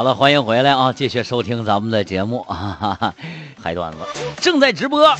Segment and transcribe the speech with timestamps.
[0.00, 0.94] 好了，欢迎回来啊！
[0.94, 3.14] 继续收听咱们的节目啊，
[3.62, 3.98] 海段子
[4.40, 5.14] 正在直播。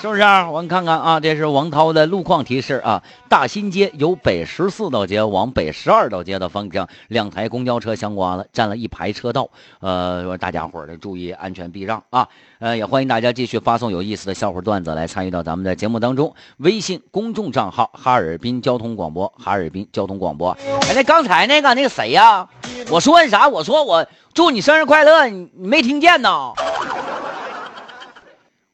[0.00, 0.22] 是不是？
[0.22, 3.02] 我们看看啊，这是王涛的路况提示啊。
[3.28, 9.50] 大新街由北十四道街往北十二道街的方向，两台公交车相刮了，占了一排车道。
[9.80, 12.26] 呃，大家伙儿的注意安全避让啊。
[12.60, 16.34] 呃，也欢迎大家继续发送有意思的笑话段子来参与到咱们的节目当中。
[16.56, 20.56] 微信公众账号哈尔滨交通广播，哈尔滨交通广播。
[20.88, 22.48] 哎，那刚才那个那个谁呀？
[22.90, 23.46] 我说啥？
[23.46, 26.52] 我说我祝你生日快乐，你你没听见呢？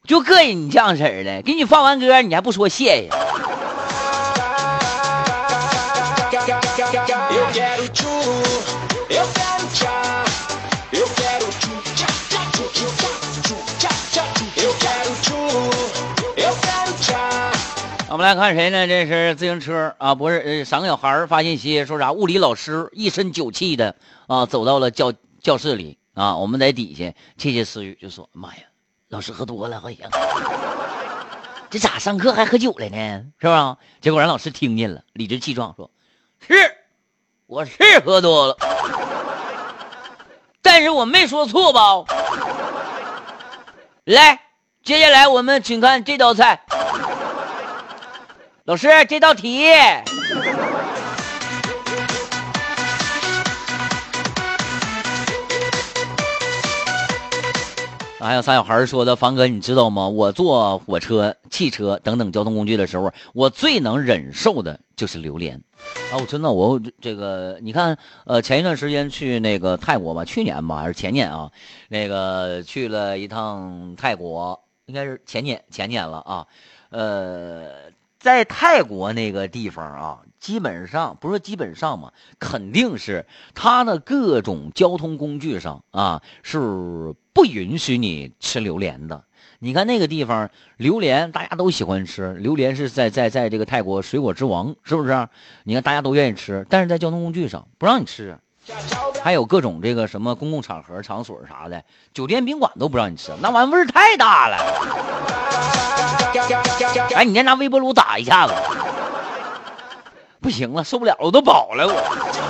[0.06, 3.10] 就膈应你这样式儿的，给你放完歌，你还不说谢谢。
[18.08, 18.86] 我们来看谁呢？
[18.86, 22.12] 这是自行车啊，不是呃，三个小孩发信息说啥？
[22.12, 23.96] 物理老师一身酒气的
[24.28, 28.62] 啊，走到了教教室里啊，我们在底下窃窃私语，就说：“妈呀！”
[29.08, 30.10] 老师喝多了，好像
[31.70, 33.24] 这咋上课还喝酒了呢？
[33.40, 33.76] 是吧？
[34.00, 35.90] 结果让老师听见了，理直气壮说
[36.46, 36.54] ：“是，
[37.46, 38.56] 我是喝多了，
[40.60, 42.04] 但是我没说错吧？”
[44.04, 44.40] 来，
[44.84, 46.60] 接下来我们请看这道菜。
[48.64, 49.68] 老师，这道题。
[58.18, 60.08] 还有仨小孩说的，房哥，你知道吗？
[60.08, 65.62] 我坐火车、汽车等等交通工具的时候，我最能忍受的就是榴莲。
[66.10, 71.52] 啊，我真的，我这个，你看，呃，前一段时间去那个泰国吧，去年吧还是前年啊，
[71.88, 76.46] 那个去了一趟泰国，应该是前年前年了啊，
[76.88, 87.14] 呃，在泰国那个地方啊，基本上不是基本上嘛，肯定是它的各种交通工具上啊是。
[87.36, 89.24] 不允许你吃榴莲的。
[89.58, 90.48] 你看那个地方，
[90.78, 95.28] 榴莲大家都喜欢吃，榴莲是在在在这个泰国水果之王，是不是？
[95.62, 98.38] 你看大家都愿意吃，但是在交通工具上不让你吃，
[99.22, 104.56] 还有各种这个什么公共场合场所啥的，酒店宾馆都不让你吃，那玩意味儿太大了。
[107.14, 108.54] 哎，你再拿微波炉打一下子，
[110.40, 112.45] 不行了，受不了了，都饱了我。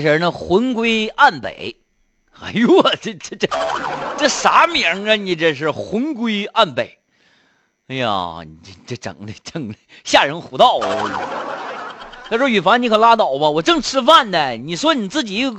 [0.00, 1.76] 这人呢，魂归岸北。
[2.40, 3.48] 哎呦我这这这
[4.16, 5.16] 这啥名啊？
[5.16, 6.98] 你这是魂归岸北。
[7.88, 11.20] 哎呀，你这这整的整的吓人胡道啊！
[12.30, 14.56] 他说：“羽凡，你可拉倒吧，我正吃饭呢。
[14.56, 15.50] 你说你自己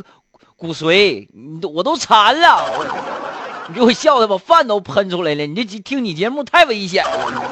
[0.56, 3.68] 骨髓，你我都馋了。
[3.68, 5.46] 你给我笑的把饭都喷出来了。
[5.46, 7.44] 你这听你节目太危险了。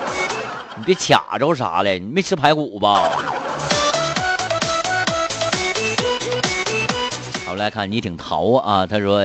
[0.78, 1.92] 你别卡着啥了？
[1.94, 3.12] 你没吃排骨吧？”
[7.52, 8.88] 我来看你挺淘啊！
[8.88, 9.22] 他说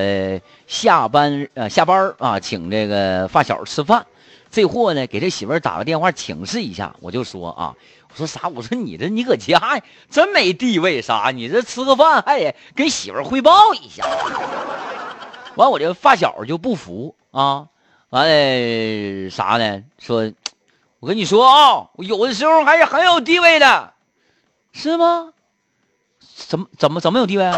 [0.66, 4.04] 下班呃下班啊，请这个发小吃饭。
[4.50, 6.96] 这货呢，给这媳妇打个电话请示一下。
[7.00, 7.74] 我就说啊，
[8.10, 8.48] 我说啥？
[8.48, 11.30] 我说你这你搁家真没地位啥？
[11.30, 14.04] 你这吃个饭还得跟媳妇汇报一下。
[15.54, 17.68] 完，我这发小就不服啊！
[18.10, 19.84] 完了啥呢？
[20.00, 20.32] 说，
[20.98, 23.92] 我跟你说啊，我有的时候还是很有地位的，
[24.72, 25.28] 是吗？
[26.48, 27.56] 怎么怎么怎么有地位啊？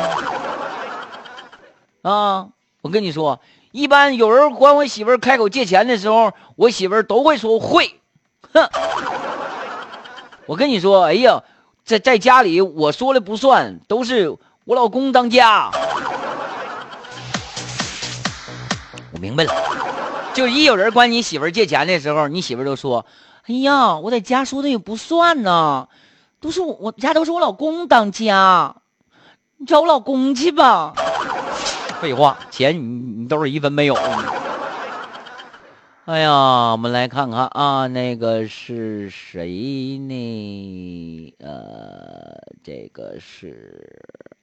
[2.03, 2.49] 啊，
[2.81, 3.41] 我跟你说，
[3.73, 8.01] 一般有人管我媳妇儿开口借钱的时候，我媳妇儿都会说会。
[8.53, 8.69] 哼，
[10.47, 11.43] 我跟你说，哎呀，
[11.85, 15.71] 在在家里我说了不算，都是我老公当家。
[19.13, 19.53] 我明白了，
[20.35, 23.05] 就一有人管你媳妇儿借钱的时候，你媳妇儿就说
[23.49, 25.89] ：“哎呀，我在家说的也不算呢，
[26.41, 28.77] 都是我我家都是我老公当家，
[29.57, 30.95] 你找我老公去吧。”
[32.01, 33.95] 废话，钱你你都是一分没有。
[36.05, 36.31] 哎呀，
[36.73, 41.35] 我们来看看啊，那个是谁呢？
[41.41, 44.01] 呃，这个是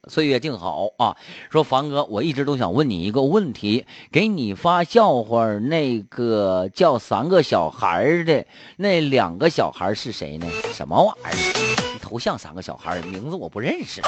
[0.08, 1.18] 岁月静好啊。
[1.50, 8.46] 说凡哥，我一直都想问你一个问题，给你发笑话那个叫三个小孩的
[8.78, 10.46] 那两个小孩是谁呢？
[10.72, 11.94] 什么玩意儿？
[11.94, 14.02] 你头像三个小孩，名字我不认识。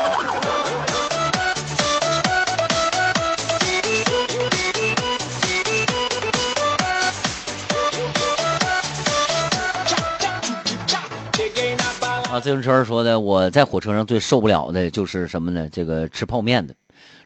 [12.40, 15.70] 自行车说的，我在火车上最受不了的就是什么呢？
[15.72, 16.76] 这个吃泡面的，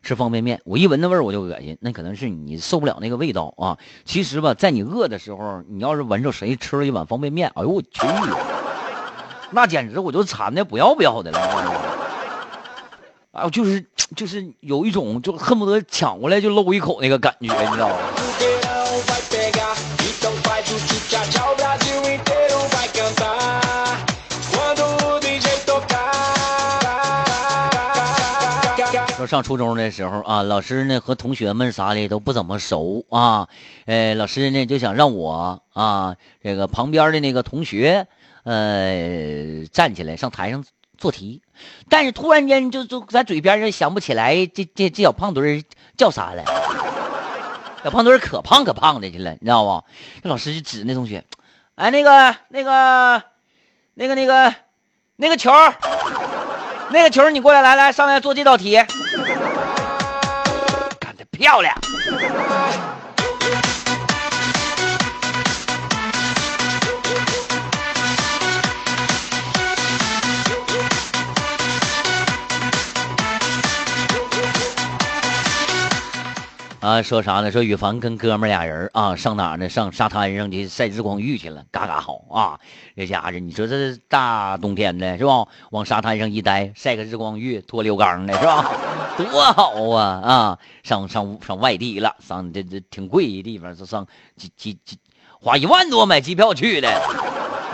[0.02, 1.78] 吃方便面，我一闻那味儿我就恶心。
[1.82, 3.78] 那可能是你受不了那个味道啊。
[4.06, 7.90] 其实吧，在你饿的时候，你要是闻着谁吃了一碗方便面，哎呦我去，
[9.52, 11.40] 那简直我就馋的不要不要的了。
[13.32, 13.86] 啊，就是
[14.16, 17.96] 就是有一种就恨不得抢过来就搂一口那个感觉，你知道吗？
[29.16, 33.48] 说上初中的时候啊，老师呢和同学们啥的都不怎么熟啊，
[33.86, 38.08] 呃，老师呢就想让我啊，这个旁边的那个同学，
[38.44, 40.66] 呃，站起来上台上
[40.98, 41.42] 做题，
[41.90, 45.64] 但是突然间就就在嘴边上想不起来这这这小胖墩
[45.96, 46.44] 叫啥了，
[47.84, 49.84] 小胖墩可胖可胖的去了，你知道不？
[50.24, 51.24] 这老师就指那同学，
[51.76, 53.24] 哎，那个那个
[53.94, 54.56] 那个那个
[55.16, 55.50] 那个球。
[56.92, 58.76] 那个球，你过来，来来，上来做这道题，
[61.00, 61.74] 干得漂亮。
[76.92, 77.50] 啊，说啥呢？
[77.54, 79.70] 说羽凡跟哥们俩人啊，上哪呢？
[79.70, 82.60] 上沙滩上去晒日光浴去了，嘎嘎好啊！
[82.98, 85.48] 这家伙，你说这大冬天的是吧？
[85.70, 88.70] 往沙滩上一待，晒个日光浴，脱溜缸的是吧？
[89.16, 90.22] 多好啊！
[90.22, 94.06] 啊，上上上外地了，上这这挺贵的地方，上
[94.36, 94.98] 几几几，
[95.40, 97.02] 花一万多买机票去的。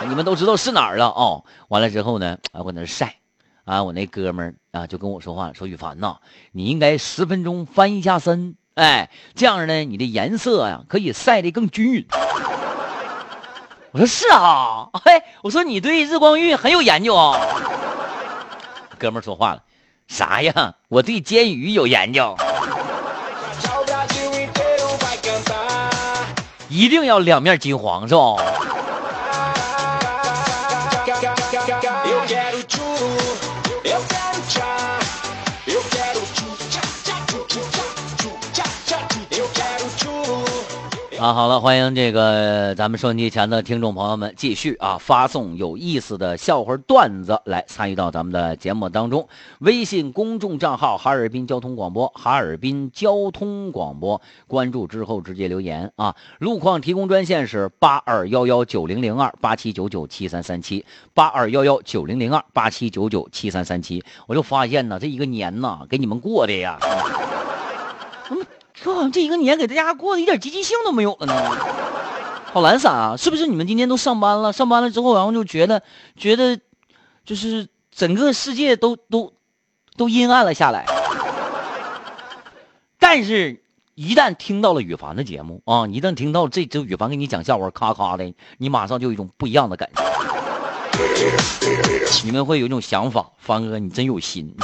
[0.08, 1.44] 你们都知道是哪儿了哦？
[1.66, 3.16] 完了之后呢，啊，我那晒，
[3.64, 6.18] 啊，我那哥们儿啊就跟我说话，说羽凡呐，
[6.52, 8.54] 你应该十分钟翻一下身。
[8.78, 12.06] 哎，这样呢，你的颜色呀可以晒得更均匀。
[13.90, 17.40] 我说是啊，嘿，我说你对日光浴很有研究啊。
[18.96, 19.62] 哥们说话了，
[20.06, 20.74] 啥呀？
[20.86, 22.36] 我对煎鱼有研究，
[26.68, 28.36] 一定要两面金黄，是吧？
[41.18, 49.28] 啊，好了，欢迎这个咱们收音机前的听众朋友们继续啊发送有意思的笑话段子来参与到咱们的节目当中。
[49.58, 56.14] 微信公众账号哈尔滨交通广播，哈尔滨交通广播，关注之后直接留言啊。
[56.38, 60.84] 路况提供专线是八二幺幺九零零二八七九九七三三七
[61.14, 64.04] 八二幺幺九零零二八七九九七三三七。
[64.28, 66.78] 我就发现呢，这一个年呐，给你们过的呀。
[68.82, 71.34] 说好像这一个年给大家过得一点积极性都没有了呢，
[72.52, 73.16] 好懒散啊！
[73.16, 74.52] 是不是你们今天都上班了？
[74.52, 75.82] 上班了之后，然后就觉得
[76.16, 76.58] 觉得
[77.24, 79.32] 就是整个世界都都
[79.96, 80.86] 都阴暗了下来。
[82.98, 83.62] 但是，
[83.94, 90.02] 一旦听到了羽凡的节目啊，一旦听到这这羽凡给你讲笑话，咔咔的，你马上就有一种不一样的感觉。
[92.24, 94.54] 你们会有一种想法，凡哥你真有心。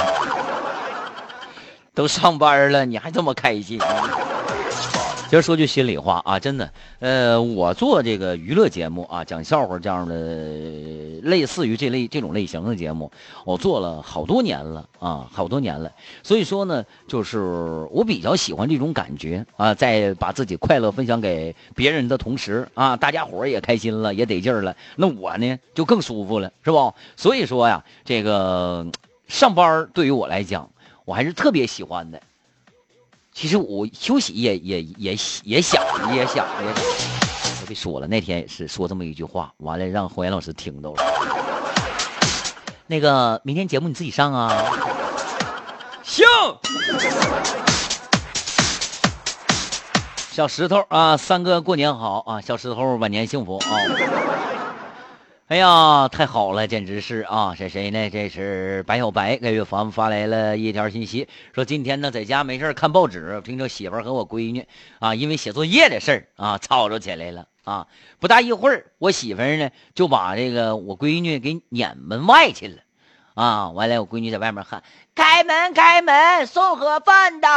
[1.95, 3.79] 都上班了，你还这么开心？
[5.27, 10.13] 其实说句心里话啊，真的，呃，我做这个娱乐节目啊，讲笑话这样的，
[11.23, 13.11] 类似于这类这种类型的节目，
[13.43, 15.91] 我做了好多年了啊，好多年了。
[16.21, 17.39] 所以说呢，就是
[17.91, 26.93] 我比较喜欢这种感觉啊，在把自己快乐分享给别人的同时啊，大家伙也开心了，也得劲儿了，那我呢就更舒服了，是不？
[27.17, 28.85] 所以说呀，这个
[29.27, 30.69] 上班对于我来讲。
[31.05, 32.19] 我还是特别喜欢的。
[33.31, 35.81] 其实我休息也也也也想
[36.15, 36.69] 也想也。
[37.61, 41.03] 我别说了，那天也是说这么一句话，完了让红岩老师听到了。
[42.87, 44.51] 那个明天节目你自己上啊。
[46.03, 46.25] 行。
[50.31, 52.41] 小石头啊，三哥过年好啊！
[52.41, 53.71] 小石头晚年幸福啊！
[55.47, 57.53] 哎呀，太好了，简直是啊！
[57.55, 58.09] 这谁呢？
[58.09, 67.85] 这是白小白给凡发来了一条信息，说今天呢在家没事看报纸，听着媳妇和我闺女啊，因为写作业的事儿啊吵吵起来了啊。
[68.19, 72.77] 不大一会儿，我媳妇呢就把这个我闺女给撵门外去了
[73.35, 73.69] 啊。
[73.69, 74.81] 完了，我闺女在外面喊
[75.13, 77.47] ：“开门，开门，送盒饭的。”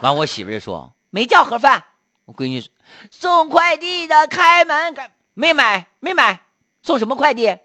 [0.00, 1.84] 完，我媳妇就说：“没叫盒饭。”
[2.24, 2.64] 我闺女
[3.12, 6.38] ：“送快递的，开门开。”没买，没买，
[6.82, 7.56] 送什么快递？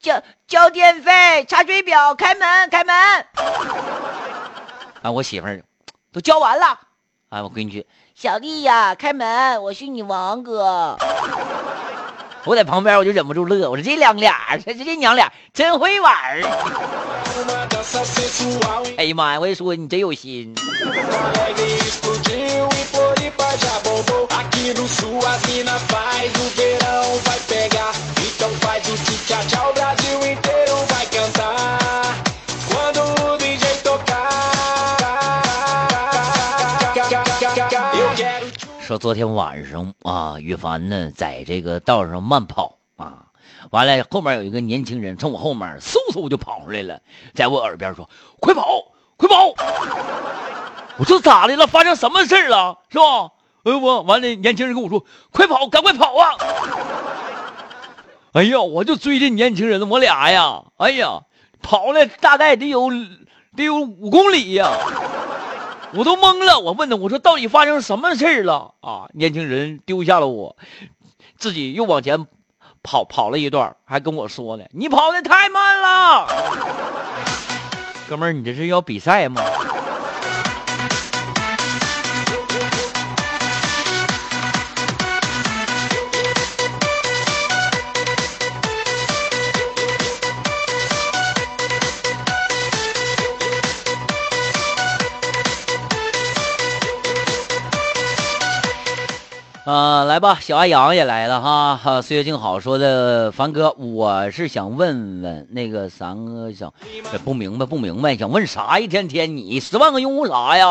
[0.00, 2.92] 交交电费、查水表、开门，开门。
[5.02, 5.62] 啊，我媳妇儿
[6.12, 6.66] 都交完了。
[7.28, 7.86] 啊，我闺女，
[8.16, 10.98] 小丽呀，开门，我是你王哥。
[12.42, 16.42] 我在旁边我就忍不住乐，我说这两俩，这这娘俩真会玩儿。
[18.96, 20.52] 哎呀妈呀，我跟你说你真有心。
[38.86, 43.26] 说昨天晚上啊，羽凡呢在这个道上慢跑啊，
[43.70, 46.98] 完了后面有一个年轻人从我后面嗖嗖就跑出来了，
[47.34, 48.08] 在我耳边说
[48.40, 48.64] ：“快跑，
[49.18, 49.52] 快跑！”
[50.96, 51.66] 我说咋的了？
[51.66, 52.78] 发生什么事了？
[52.88, 53.30] 是吧？
[53.70, 56.30] 哎我完了，年轻人跟我说：“快跑，赶快跑啊！”
[58.32, 61.22] 哎呀，我就追这年轻人，我俩呀，哎呀，
[61.62, 62.90] 跑了大概得有
[63.56, 64.70] 得有五公里呀。
[65.94, 69.08] 我都懵了，我问他，我说到底发生什么事了啊？
[69.14, 70.56] 年轻人丢下了我，
[71.38, 72.26] 自己又往前
[72.82, 76.28] 跑跑了一段，还跟我说呢：“你跑的太慢了，
[78.08, 79.40] 哥们儿，你这是要比赛吗？”
[99.68, 101.76] 啊，来吧，小阿阳也来了哈。
[101.76, 106.72] 哈，岁月静好说的，凡哥，我是想问问那个三个小，
[107.22, 108.78] 不明白不明白，想问啥？
[108.78, 110.66] 一天天你十万个用户啥呀？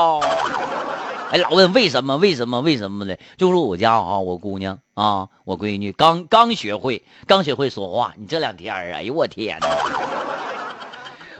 [1.30, 3.20] 哎，老问为什么为什么为什么的？
[3.38, 9.68] 就说我家啊，我姑娘啊，我闺女刚刚学会刚学会说话，你这两天啊，哎呦我天哪！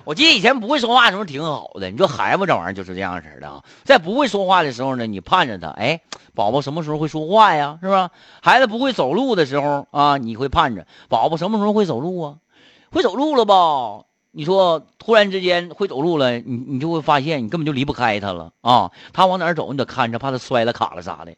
[0.08, 6.00] 我记得以前不会说话的时候挺好的，你说孩子这玩意儿就是这样式的啊，在不会说话的时候呢，你盼着他，哎，
[6.34, 7.78] 宝宝什么时候会说话呀？
[7.82, 8.10] 是吧？
[8.42, 12.36] 孩子不会走路的时候啊，你会盼着宝宝什么时候会走路啊？
[12.90, 14.06] 会走路了吧？
[14.32, 18.92] 你说突然之间会走路了，你你就会发现你根本就离不开他了啊！
[19.12, 21.36] 他往哪儿走，你得看着，怕他摔了卡了啥的。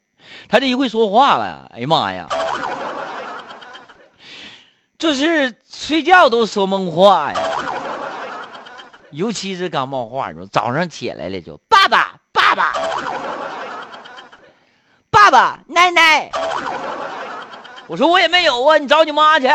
[0.47, 2.27] 他这一会说话了，哎呀妈呀，
[4.99, 7.48] 这是睡觉都说梦话呀！
[9.11, 12.73] 尤其是刚冒话的时候，早上起来了就爸爸爸爸
[15.09, 16.29] 爸爸奶奶，
[17.87, 19.47] 我说我也没有啊，你找你妈去。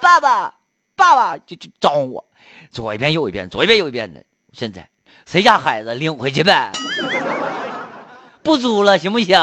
[0.00, 0.54] 爸爸
[0.94, 2.24] 爸爸就就招呼我，
[2.70, 4.22] 左一遍右一遍，左一遍右一遍的。
[4.52, 4.88] 现在
[5.26, 6.70] 谁家孩子领回去呗，
[8.42, 9.36] 不租了行不行？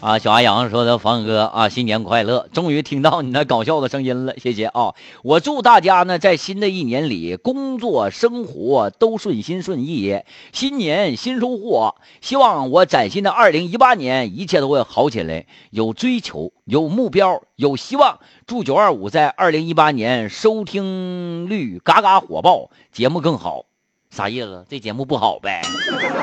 [0.00, 2.48] 啊，小阿阳说的房哥啊，新年快乐！
[2.54, 4.94] 终于听到你那搞笑的声音了，谢谢啊！
[5.22, 10.22] 我祝大家呢，在新的一年里，工作生活都顺心顺意，
[10.54, 11.96] 新年新收获。
[12.22, 18.20] 希望我崭新的二零一八年，一切都会好起来，有追求，有目标，有希望。
[18.46, 23.66] 祝九二五在二零一八年收听率嘎嘎火爆，节目更好。
[24.08, 24.64] 啥意思？
[24.66, 25.60] 这节目不好呗？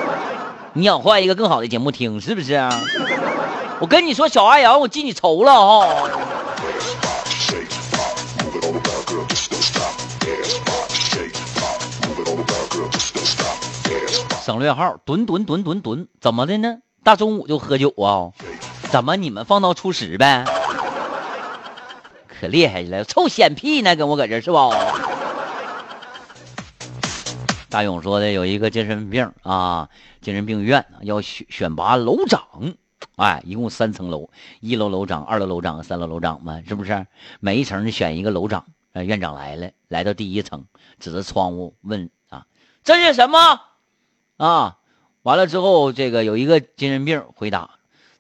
[0.74, 2.70] 你想换一个更好的节目听，是不是啊？
[3.80, 6.10] 我跟你说，小阿阳，我记你仇了哈！
[14.44, 16.78] 省略号，吨吨吨吨吨，怎么的呢？
[17.04, 18.34] 大中午就喝酒啊？
[18.90, 20.44] 怎么你们放到初十呗？
[22.28, 24.70] 可厉害了，臭显屁呢，跟我搁这是吧？
[27.70, 29.90] 大勇说的有一个精神病啊，
[30.22, 32.42] 精神病院要选选拔楼长。
[33.16, 37.08] 哎，一共三层楼，一楼楼长、二楼楼长、三楼楼长嘛，是不是？
[37.40, 38.66] 每一层选一个楼长。
[38.94, 40.66] 呃，院长来了，来到第一层，
[41.00, 42.48] 指着窗户问：“啊，
[42.84, 43.62] 这是什么？”
[44.38, 44.80] 啊，
[45.22, 47.78] 完了之后，这个有一个精神病回答：“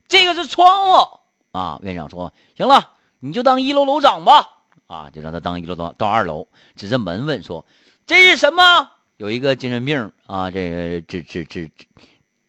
[0.07, 1.19] 这个是窗户。”
[1.57, 4.49] 啊，院长说：“行了，你就当一楼楼长吧。”
[4.85, 7.65] 啊，就让他当一楼到到二楼，指着门问说
[8.05, 11.71] ：“这是什么？”有一个精神病啊，这个指指指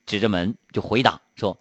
[0.05, 1.59] 指着门就回答说。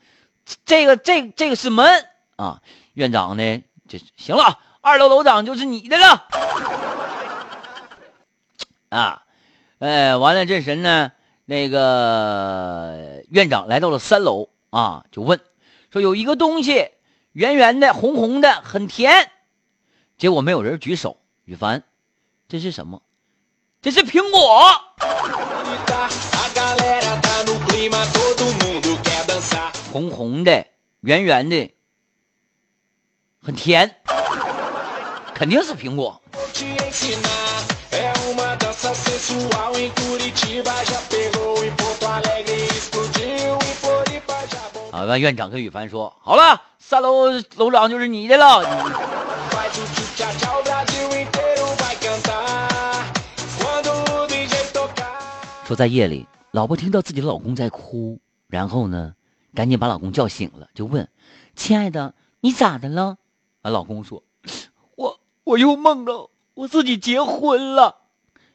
[0.66, 2.62] 这个这这个是门啊，
[2.94, 3.64] 院长呢？
[3.88, 6.28] 就行了，二楼楼长就是你的了
[8.90, 9.24] 啊！
[9.80, 11.12] 哎，完了，这神呢？
[11.46, 15.40] 那个院长来到了三楼啊，就问
[15.92, 16.92] 说有一个东西
[17.32, 19.32] 圆圆的、红红的，很甜。
[20.18, 21.18] 结果没有人举手。
[21.46, 21.84] 羽凡，
[22.50, 23.02] 这是什么？
[23.82, 24.72] 这是苹果。
[29.98, 30.68] 红红的，
[31.02, 31.74] 圆圆的，
[33.42, 33.96] 很甜，
[35.34, 36.22] 肯定是苹果。
[44.92, 48.62] 啊，院长跟羽凡说：“好了，三楼楼长就是你的了。”
[55.66, 59.14] 说在夜里，老婆听到自己的老公在哭，然后呢，
[59.58, 61.10] 赶紧把老公叫醒了，就问
[61.58, 63.18] ：“亲爱的，你咋的了？”
[63.64, 64.22] 啊，老公说
[64.96, 67.96] ：“我我又梦着我自己结婚了。”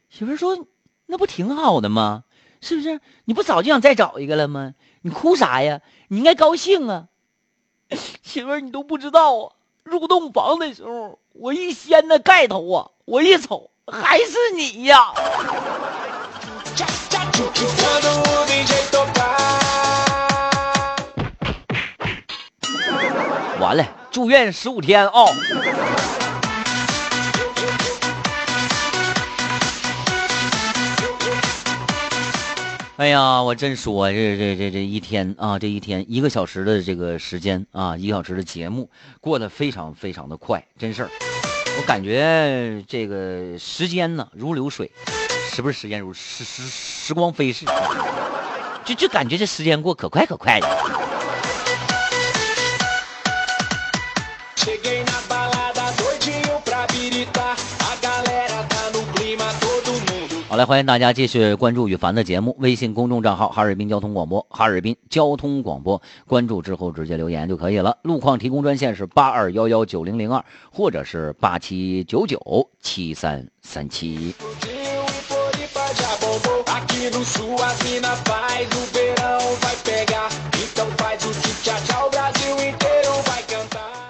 [0.09, 0.65] 媳妇说
[1.07, 2.23] ：“那不挺好的吗？
[2.61, 3.01] 是不是？
[3.25, 4.75] 你不早就想再找一个了吗？
[5.01, 5.81] 你哭啥呀？
[6.07, 7.09] 你应该高兴啊！”
[8.23, 15.13] 媳妇，你都不知道啊，入洞房的时候，我一掀那盖头啊，我一瞅，还是你呀！
[23.63, 25.13] 完了，住院十五天啊！
[32.97, 38.91] 哎呀，我真说这这这这一天啊，这一天一个小时的这个时间啊，一个小时的节目
[39.21, 41.11] 过得非常非常的快，真事儿。
[41.79, 44.91] 我感觉这个时间呢如流水。
[45.55, 47.65] 是不是时间如时时时光飞逝？
[48.85, 51.02] 就就感觉这时间过可快可快的。
[60.65, 67.99] 欢迎大家继续关注羽凡的节目，微信公众账号哈尔滨交通广播，哈尔滨交通广播，关注之后直接留言就可以了。
[68.03, 72.41] 路况提供专线是八二幺幺九零零二，或者是八七九九
[72.81, 74.35] 七三三七。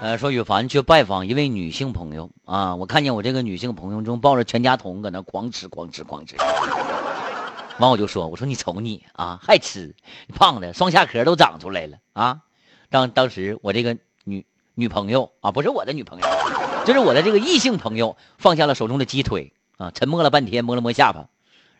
[0.03, 6.35] 呃，说羽凡去拜访一位女性朋友啊，我看见我这个女性朋友正抱着全家桶搁那狂吃狂吃狂吃。
[7.79, 9.95] 完我就说，我说你瞅你啊，还吃，
[10.35, 12.41] 胖的双下壳都长出来了啊。
[12.89, 16.27] 当当时我这个女女朋友啊，不是我的女朋友，
[16.85, 21.29] 就是我的这个异性朋友，放下了手中的鸡腿啊，沉默了半天，摸了摸下巴。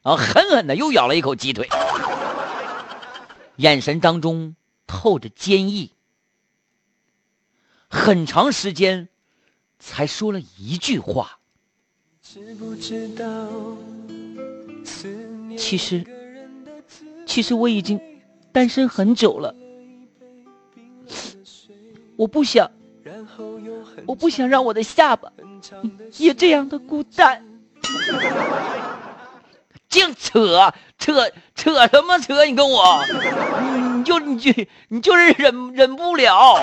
[0.01, 1.67] 然后狠狠的又咬了一口鸡腿，
[3.57, 4.55] 眼神当中
[4.87, 5.91] 透着坚毅，
[7.93, 9.07] 很长时间
[9.77, 11.37] 才说了一句话。
[15.55, 16.03] 其实，
[17.27, 18.01] 其实我已经
[18.51, 19.55] 单身很久了，
[22.15, 22.71] 我不想，
[24.07, 25.31] 我不想让我的下巴
[26.17, 27.45] 也这样的孤单。
[29.87, 32.43] 净扯扯扯什么扯？
[32.45, 33.05] 你跟我，
[33.95, 34.51] 你就你就
[34.87, 36.57] 你就是忍忍不了。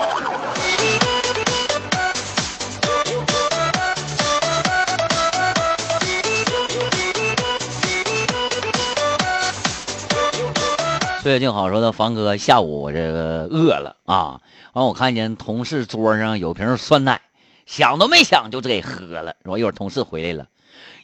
[11.23, 14.41] 岁月静好说的，房哥，下午我这个饿了啊，
[14.73, 17.21] 完我看见同事桌上有瓶酸奶，
[17.67, 19.35] 想都没想就给喝了。
[19.43, 20.47] 我一会儿同事回来了。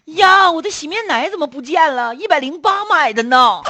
[0.05, 2.15] 呀，我的洗面奶怎么不见了？
[2.15, 3.61] 一百零八买的呢。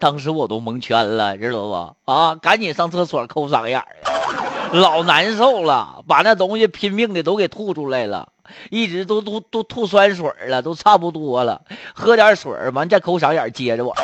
[0.00, 2.12] 当时我都蒙圈了，知道不？
[2.12, 3.86] 啊，赶紧上厕所抠嗓子眼儿
[4.72, 8.28] 老难受了，把那东西拼命的都给吐出来了，
[8.70, 11.62] 一直都都都吐酸水了，都差不多了，
[11.94, 13.96] 喝点水完再抠嗓子眼接着玩。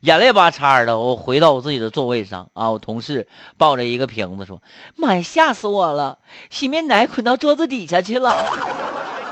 [0.00, 2.70] 眼泪巴叉的，我回到我自己的座位上啊！
[2.70, 4.60] 我同事抱着一个瓶子说
[4.94, 6.18] ：“妈呀，吓死我了！
[6.50, 8.44] 洗面奶滚到桌子底下去了。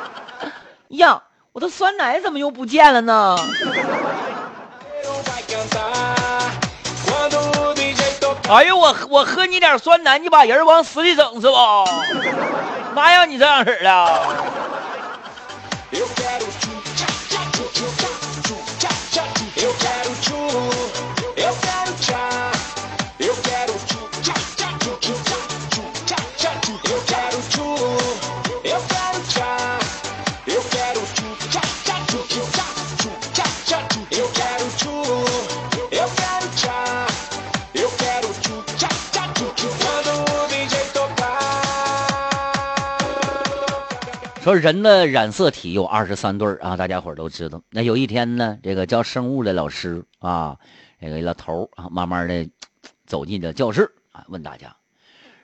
[0.88, 1.22] 呀，
[1.52, 3.36] 我的酸奶怎么又不见了呢？”
[8.48, 11.56] 哎呦，我我喝你点酸奶，你把人往死里整是不？
[12.94, 14.20] 哪有你这样式的？
[44.44, 47.62] 说人的染色体有二十三对啊，大家伙都知道。
[47.70, 50.58] 那有一天呢，这个教生物的老师啊，
[51.00, 52.50] 这个老头啊，慢慢的
[53.06, 54.76] 走进了教室啊，问大家：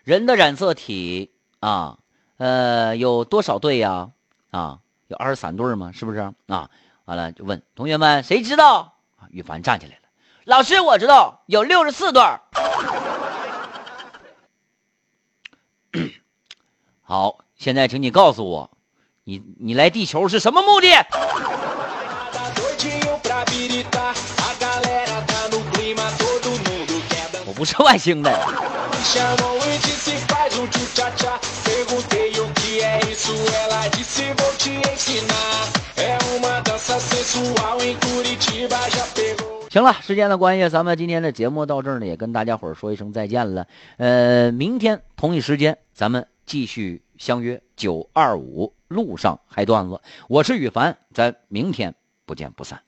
[0.04, 1.96] 人的染色体啊，
[2.36, 4.10] 呃，有多少对呀？
[4.50, 5.92] 啊，有二十三对吗？
[5.92, 6.68] 是不是啊？
[7.06, 8.98] 完了就问同学们，谁知道？
[9.16, 10.02] 啊，羽凡站起来了，
[10.44, 12.22] 老师我知道，有六十四对。
[17.00, 18.70] 好，现在请你告诉我。
[19.24, 20.88] 你你来地球是什么目的？
[27.44, 28.30] 我不是外星的。
[39.70, 43.66] 行了，时间的关系，咱们今天的节目到这儿呢，也跟大家伙说一声再见了。
[43.98, 50.00] 呃，明天同一时间，咱们继续相约九二五路上嗨段子。
[50.26, 52.82] 我是羽凡，咱明天不见不散。